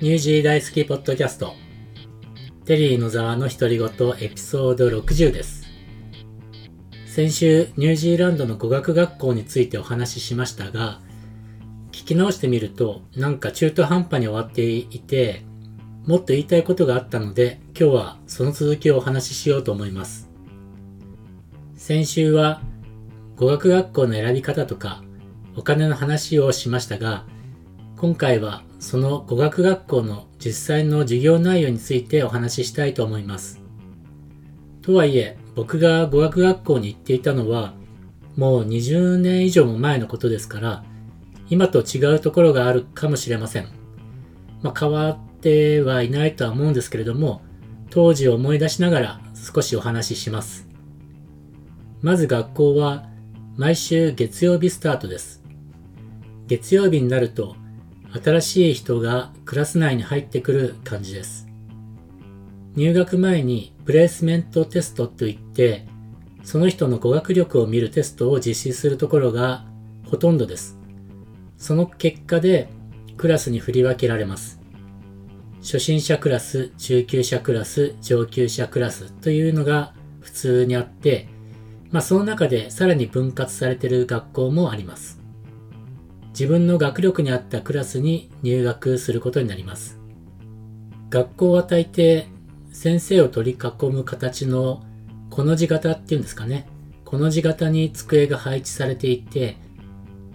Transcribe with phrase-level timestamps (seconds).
[0.00, 1.54] ニュージー大好きポッドキャスト。
[2.64, 3.88] テリー野沢の独り言
[4.20, 5.66] エピソード60です。
[7.04, 11.00] 先週ニュージーランドの語学学校についてお話ししましたが
[11.90, 15.42] 聞き直してみるとなんか中途半端に終わっていて
[16.06, 20.30] もっと言いたいことがあったので今日はその続きをお話ししようと思います。
[21.74, 22.62] 先週は
[23.34, 25.02] 語学学校の選び方とか
[25.56, 27.24] お金の話をしましたが
[27.96, 33.60] 今回はその語学学校の実際の授業内容についてお話ししたいと思います。
[34.82, 37.74] とはいえ、僕が語学学校に行っていたのは、
[38.36, 40.84] もう20年以上も前のことですから、
[41.50, 43.68] 今と違うところがあるかもしれません。
[44.62, 47.42] まあ、変わってはいないとは思うんですけれども、
[47.90, 50.68] 当時を思い出しながら少しお話しします。
[52.00, 53.08] まず学校は
[53.56, 55.42] 毎週月曜日スタートです。
[56.46, 57.56] 月曜日になると
[58.12, 61.46] 新しい人がクラス内に入ってくる感じです。
[62.74, 65.86] 入学前にプレイスメントテストといって、
[66.42, 69.66] その人の語学力を見るテストを実施するところが
[70.06, 70.78] ほとんどです。
[71.58, 72.68] その結果で
[73.16, 74.60] クラスに振り分けられます。
[75.60, 81.28] 初心者クラス、中級者クラス、上級者クラスというのが普通にあって、
[81.90, 85.17] まあその中でさらに分割されている学校もあります。
[86.38, 89.98] 自分の学力に合ったクラスに入学することになります。
[91.10, 92.26] 学校は大抵
[92.70, 94.84] 先生を取り囲む形の
[95.30, 96.68] この字型っていうんですかね。
[97.04, 99.56] この字型に机が配置されていて、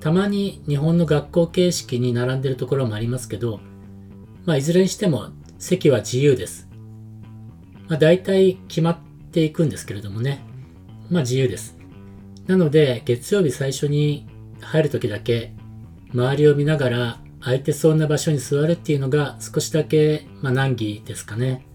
[0.00, 3.60] たまに日本の学校形式に並んでるところもありますけど、
[4.46, 5.28] まあいずれにしても
[5.58, 6.66] 席は自由です。
[7.88, 8.98] まあ大体決まっ
[9.32, 10.40] ていくんですけれどもね。
[11.10, 11.76] まあ自由です。
[12.46, 14.26] なので月曜日最初に
[14.62, 15.52] 入るときだけ
[16.12, 21.66] 周りを見ながら空いてそうな場所に座るっていうのが少しだけ、まあ、難儀ですかね。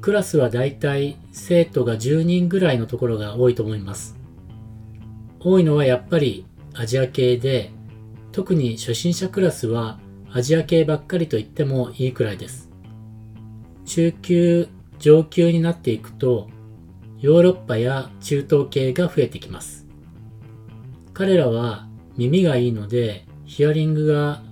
[0.00, 4.16] クラスはだいたい生徒が10人ぐらいのところが多いと思います。
[5.38, 7.70] 多いのはやっぱりアジア系で、
[8.32, 10.00] 特に初心者クラスは
[10.32, 12.70] アジア系ばっかりと言ってもいいくらいです。
[13.84, 14.68] 中級、
[14.98, 16.48] 上級になっていくと、
[17.20, 19.86] ヨーロッパや中東系が増えてきます。
[21.12, 21.86] 彼らは
[22.16, 24.42] 耳がいいので、ヒアリングが、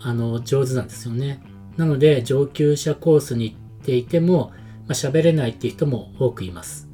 [0.00, 1.42] あの、上手なんですよね。
[1.76, 4.52] なので、上級者コースに行っていても、
[4.86, 6.88] まあ、喋れないっていう人も多くいます。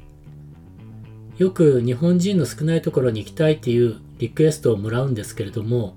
[1.37, 5.95] よく日本人の少ないところに行きたいっていうリクエストをもらうんですけれども、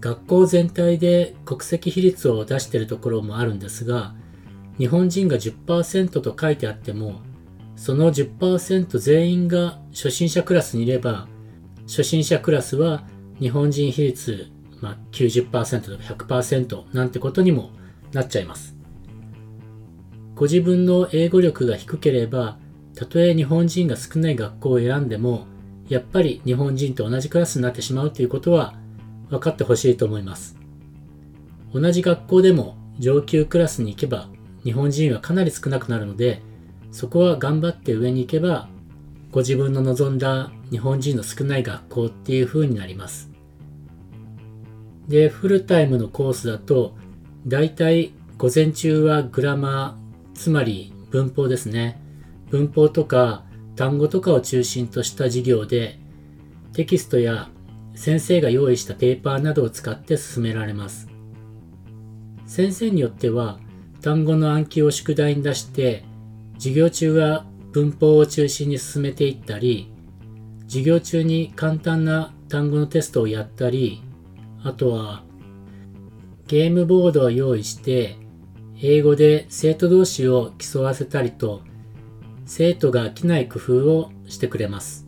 [0.00, 4.14] 学校全体で国籍比率を出しているところもあるんですが、
[4.78, 7.20] 日本人が10%と書いてあっても、
[7.76, 11.28] その10%全員が初心者クラスにいれば、
[11.86, 13.04] 初心者クラスは
[13.40, 14.50] 日本人比率、
[14.80, 17.70] まあ、90%とか100%なんてことにも
[18.12, 18.76] なっちゃいます。
[20.34, 22.58] ご自分の英語力が低ければ、
[22.94, 25.46] たとえ日本人が少ない学校を選んでも、
[25.88, 28.74] やっぱり日本人と同じクラスになってしまうということは
[29.30, 30.56] 分かってほしいと思います。
[31.72, 34.28] 同じ学校でも上級クラスに行けば
[34.64, 36.42] 日本人はかなり少なくなるので、
[36.90, 38.68] そこは頑張って上に行けば
[39.30, 43.27] ご自分の望んだ日本人の少ない学校っていう風になります。
[45.08, 46.94] で、フルタイムのコースだと、
[47.46, 52.00] だいたい午前中はグラマー、つまり文法ですね。
[52.50, 55.98] 文法とか単語とかを中心とした授業で、
[56.72, 57.48] テキストや
[57.94, 61.08] 先生が用意したペーパーなどを使って進められます。
[62.46, 63.58] 先生によっては、
[64.00, 66.04] 単語の暗記を宿題に出して、
[66.54, 69.92] 授業中は文法を中心に進めていったり、
[70.66, 74.02] 授業中に簡単な単語のテストをやったり、
[74.62, 75.22] あとは
[76.48, 78.16] ゲームボードを用意して、
[78.80, 81.60] 英語で生徒同士を競わせたりと、
[82.46, 85.06] 生徒が飽きない工夫をしてくれます。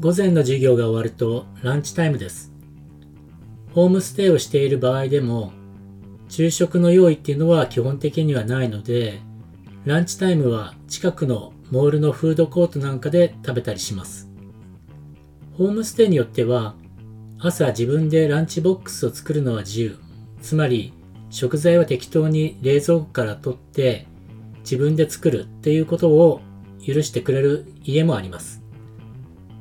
[0.00, 2.52] 午前の授業が終わるとランチタイムです。
[3.72, 5.52] ホームステイをしている場合でも、
[6.28, 9.20] 昼食の用意っていうのは基本的にはないので、
[9.84, 14.28] ランチタイムは近くのモールのフードコートなんかで食べたりします。
[15.56, 16.74] ホームステイによっては、
[17.38, 19.98] 朝自分でランチボックスを作るのは自由。
[20.40, 20.94] つまり、
[21.28, 24.06] 食材は適当に冷蔵庫から取って
[24.60, 26.40] 自分で作るっていうことを
[26.84, 28.62] 許してくれる家もあります。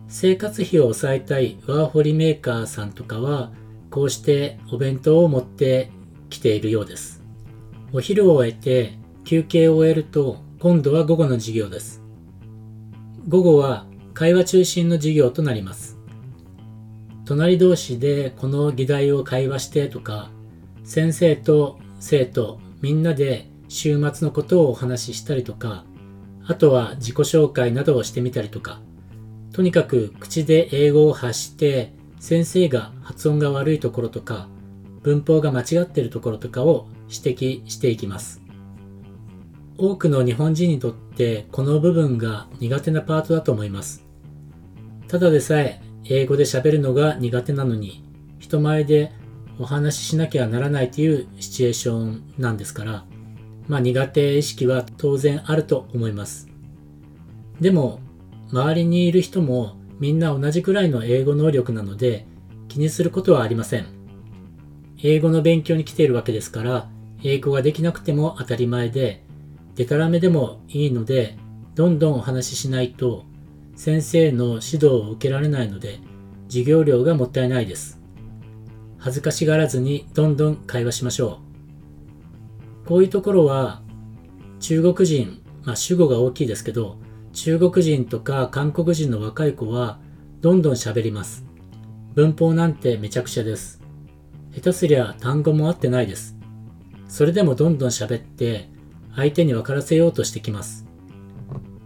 [0.07, 3.51] 生活費を抑えたいワーホリメーカーさんとかは、
[3.89, 5.92] こうしてお弁当を持って
[6.30, 7.21] きているようです。
[7.92, 12.01] お昼を終えて休憩を終えると、今度は午後の授業です。
[13.28, 15.94] 午後は会話中心の授業となります。
[17.25, 20.30] 隣同士でこの議題を会話してとか、
[20.83, 25.86] 先生と生徒みんなで週末のことをお話ししたりとか、
[26.45, 28.80] あとは自己紹介などをしてみたりとか、
[29.51, 34.50] とにかく口で英語を発して先生が発音が悪いところとか
[35.01, 38.42] 文法が間違っているところとかを指摘していきます。
[39.78, 44.06] 多くの日本人にとってこの部分が苦手なパートだと思います。
[45.07, 48.04] ただでさえ英語で喋るのが苦手なのに
[48.40, 49.12] 人前で
[49.60, 53.06] お話ししなきゃならないというシチュエーションなんですから、
[53.68, 56.48] まあ苦手意識は当然あると思います。
[57.60, 58.00] でも、
[58.52, 62.28] 周りにいる人もみんな同じくらいの英語能力なので
[62.68, 63.86] 気にすることはありません。
[65.02, 66.90] 英語の勉強に来ているわけですから、
[67.24, 69.24] 英語ができなくても当たり前で、
[69.75, 71.38] デタラメでもいいので、
[71.75, 73.25] どんどんお話ししないと、
[73.75, 76.00] 先生の指導を受けられないので、
[76.48, 78.00] 授業料がもったいないです。
[78.98, 81.39] 恥ずかしがらずにどんどん会話しましょ
[82.83, 82.88] う。
[82.88, 83.81] こういうところは、
[84.60, 86.98] 中国人、まあ主語が大きいですけど、
[87.33, 90.00] 中国人とか韓国人の若い子は
[90.39, 91.45] どんどん喋ります。
[92.13, 93.81] 文法なんてめちゃくちゃです。
[94.54, 96.38] 下手すりゃ単語も合ってないです。
[97.10, 98.69] それでもどんどん喋って
[99.16, 100.85] 相手に分からせようとしてきます。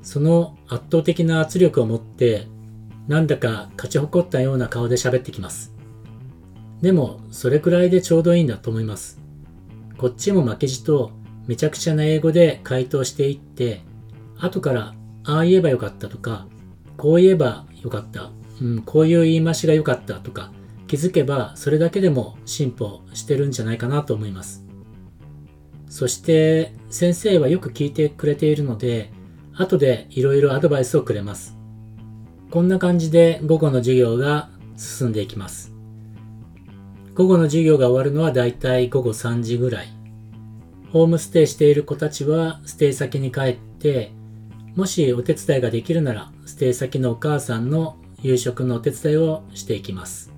[0.09, 2.47] その圧倒的な圧力を持って
[3.07, 5.71] なんだか勝ち誇ったような顔で喋ってきます。
[6.81, 9.19] でもそれくらいでちょうどいいんだと思います。
[9.99, 11.11] こっちも負けじと
[11.45, 13.83] めちゃくちゃな英語で回答していって
[14.39, 14.95] 後から
[15.25, 16.47] ああ言えばよかったとか
[16.97, 18.31] こう言えばよかった、
[18.63, 20.51] うん、こういう言い回しがよかったとか
[20.87, 24.65] 気づけばそれだけでも進歩してるんじゃないかなと思います。
[25.87, 29.11] そして先生はよく聞いてくれているので
[29.59, 31.57] 後でいろいろアドバイスをくれます。
[32.49, 35.73] こんな感じで午後の授業が進んでいきます。
[37.13, 39.89] 午後の授業が終わるのはだいたい午後3時ぐらい。
[40.93, 44.13] ホームステイしている子たちはステイ先に帰って、
[44.75, 50.31] もしお手伝いができるなら、ステイ先のお母さんの夕食のお手伝いをしていきます。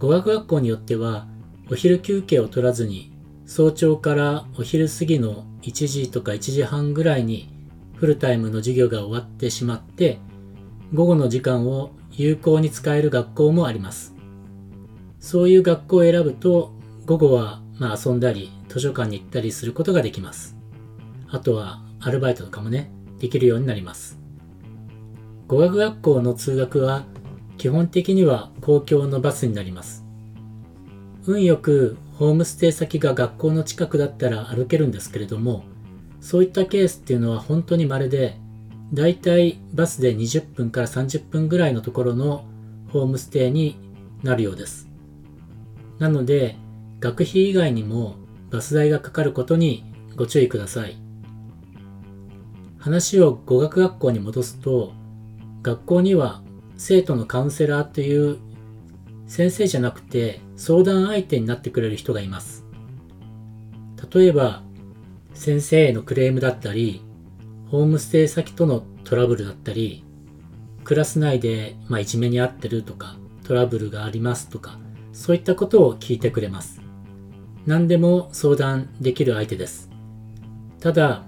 [0.00, 1.28] 語学学校によっては、
[1.70, 3.12] お昼休憩を取らずに、
[3.46, 7.55] 早朝からお昼過ぎの1時とか1時半ぐらいに
[7.96, 10.18] フルタイムの授業が終わってしまって、
[10.94, 14.14] 午後の時間を有効に使える学校もあります。
[15.18, 16.72] そういう学校を選ぶと、
[17.06, 20.56] 午後はまあ遊んだり、図書館に行ったりすることができます。
[21.28, 24.18] あとはアルバイトとかもね、できるようになります。
[25.48, 27.04] 語学学校の通学は
[27.56, 30.04] 基本的には公共のバスになります。
[31.26, 35.64] 運よくホームステイ先が学校の近くだったら歩けるんですけれども、
[36.26, 38.36] そういったケースっていうのは本当に稀で、
[38.92, 42.44] だいたいバスで20分から30分ぐらいのところの
[42.88, 43.78] ホームステイに
[44.24, 44.88] なるようです。
[46.00, 46.56] なので、
[46.98, 48.16] 学費以外にも
[48.50, 49.84] バス代がかかることに
[50.16, 50.96] ご注意ください。
[52.80, 54.94] 話を語学学校に戻すと、
[55.62, 56.42] 学校には
[56.76, 58.38] 生徒のカウンセラーという
[59.28, 62.64] 先生じゃなくて相談相手になってくれる人がいます。
[64.12, 64.65] 例えば、
[65.36, 67.02] 先生へのクレームだったり、
[67.70, 70.04] ホームステイ先とのトラブルだったり、
[70.84, 74.78] クラス内で、まあ、いじめにあってるとか、トラブルがありますとか、
[75.12, 76.80] そういったことを聞いてくれます。
[77.66, 79.90] 何でも相談できる相手です。
[80.80, 81.24] ただ、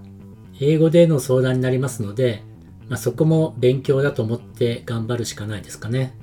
[0.61, 2.43] 英語での相談になりますので、
[2.89, 6.17] まあ、そこも勉強だと思って頑張るしかないですかね。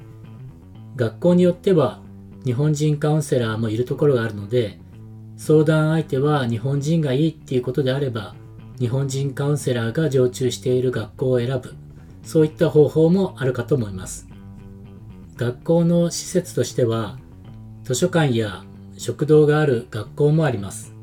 [0.95, 2.01] 学校によっては
[2.45, 4.79] 日本人カウンセラーもいるところがあるので、
[5.37, 8.35] 相談相手は日本人がいいっていうことであれば、
[8.79, 11.75] 日本人カウンセラーが常駐している学校を選ぶ、
[12.23, 14.27] そういった方法もあるかと思います。
[15.35, 17.17] 学校の施設としては、
[17.83, 18.63] 図書館や
[18.97, 20.93] 食堂がある学校もあります。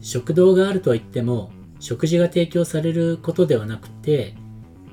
[0.00, 4.34] 食堂があるとは言っても、食事が提供されることではなくて、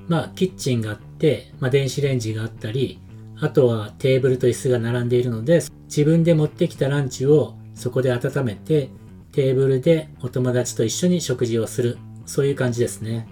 [0.08, 3.00] まあ、キッチンがあって、まあ、電子レンジがあったり、
[3.40, 8.90] あとはテーブルと椅子が並んでいるので、自分で持ってきたランチをそこで温めて、
[9.32, 12.00] テーブルでお友達と一緒に食事をする。
[12.26, 13.28] そういう感じですね。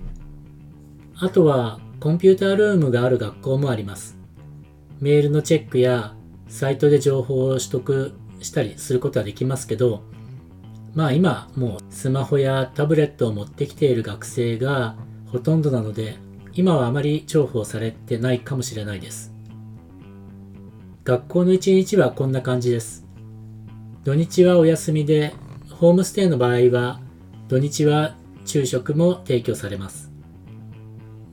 [1.17, 4.17] あとは、コンピュータールームがある学校もあります。
[4.99, 6.15] メールのチェックや、
[6.47, 10.03] サイトで情報を取得したりすることはできますけど、
[10.93, 16.17] まあ今もうスマホやタブレットを持ってきている学生がほとんどなので、
[16.53, 19.33] 今はあまり重宝されてないかもしれないです。
[21.03, 23.04] 学校の一日はこんな感じです。
[24.05, 25.33] 土日はお休みで、
[25.71, 26.99] ホームステイの場合は、
[27.47, 30.11] 土日は昼食も提供されます。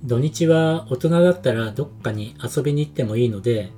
[0.05, 3.73] 土日は大人だったらどっかに遊びに行ってもいいので、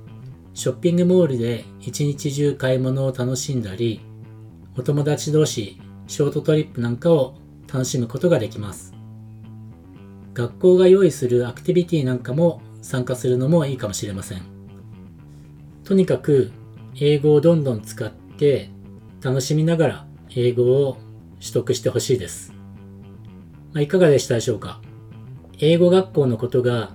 [0.53, 3.99] ショッピングモールで一日中買い物を楽しんだり、
[4.77, 7.35] お友達同士ショートトリップなんかを
[7.67, 8.93] 楽しむことができます。
[10.33, 14.43] 学校が用意するアクティビティなんかも参加するのもいいかもしれません。
[15.83, 16.53] とにかく
[16.97, 18.73] 英語をどんどん使って
[19.25, 20.97] 楽しみながら英語を
[21.39, 22.53] 取得してほしいです。
[23.73, 24.81] まあ、いかがでしたでしょうか？
[25.57, 26.91] 英語学校のことが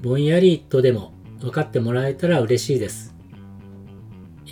[0.00, 3.16] ぼんやりとでも分かってもらえたら嬉しいです。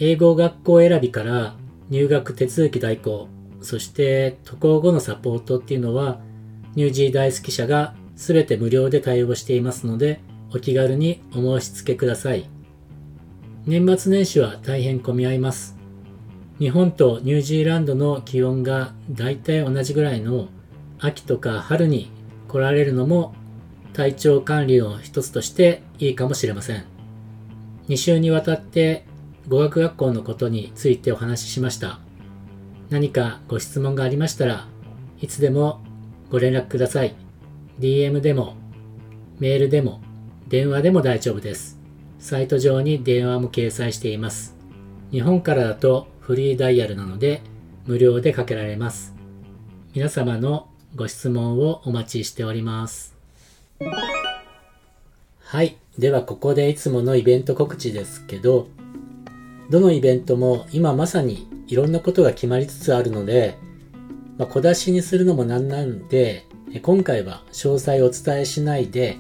[0.01, 1.55] 英語学校選びから
[1.91, 3.29] 入学手続き代行、
[3.61, 6.21] そして渡航後のサポートっていうのは
[6.75, 10.21] ニュージー大好き社が全て無料で対応していますので
[10.53, 12.51] お気軽にお申し付けください。
[13.65, 15.81] 年末年始は大変混み合います。
[16.63, 20.47] 日本とニュージーランドの気温が大体同じぐらいの
[21.01, 22.13] 秋とか春に
[22.47, 23.35] 来られるのも
[23.95, 26.85] 体調管理の一つとしていいかもしれません。
[27.89, 29.05] 2週にわたって
[29.49, 31.99] 語学学校のことについてお話ししました。
[32.91, 34.69] 何かご質問がありましたら
[35.21, 35.81] いつでも
[36.31, 37.17] ご連絡ください。
[37.81, 38.55] DM でも
[39.41, 40.01] メールでも
[40.47, 41.81] 電話でも大丈夫です。
[42.21, 44.57] サイト上に電話も掲載しています。
[45.11, 47.43] 日本からだとフリーダイヤルなので
[47.85, 49.13] 無料でかけられます。
[49.93, 53.17] 皆様のご質問をお待ちしております。
[55.41, 55.77] はい。
[55.99, 58.69] ではここでいつものイベント告知ですけど、
[59.69, 63.59] どのイベントも今まさにいろんなことが決まりつつあるので、
[64.39, 66.47] まあ、小出しにするのもなんなんで、
[66.83, 69.17] 今回は詳細をお伝えしないで、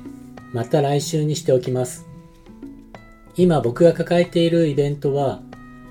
[0.52, 2.06] また来週にしておきます。
[3.36, 5.42] 今僕が抱えているイベントは、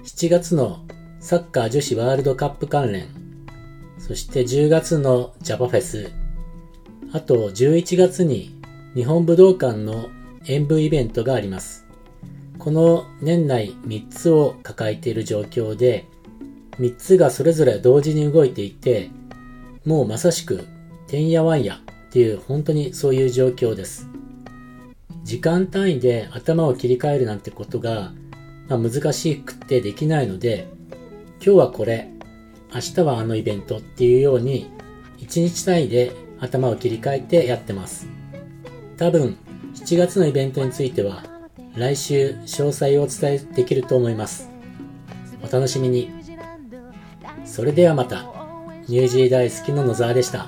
[0.05, 0.85] 7月の
[1.21, 3.05] サッカー女子ワールドカップ関連、
[3.99, 6.11] そして10月のジャパフェス、
[7.13, 8.59] あと11月に
[8.95, 10.09] 日本武道館の
[10.47, 11.85] 演舞イベントがあります。
[12.57, 16.07] この年内3つを抱えている状況で、
[16.79, 19.11] 3つがそれぞれ同時に動いていて、
[19.85, 20.65] もうまさしく
[21.05, 24.09] てんやわんやっていう本当にそういう状況です。
[25.23, 28.11] 時間単位で頭を切り替えるなんてことが、
[28.67, 30.67] まあ、難しくてできないので、
[31.43, 32.07] 今日はこれ、
[32.71, 34.69] 明日はあのイベントっていうように、
[35.17, 38.07] 1日単位で頭を切り替えてやってます。
[38.95, 39.35] 多分、
[39.73, 41.23] 7月のイベントについては、
[41.75, 44.51] 来週詳細をお伝えできると思います。
[45.41, 46.11] お楽しみに。
[47.43, 48.31] それではまた、
[48.87, 50.45] ニュージー大好きの野沢でした。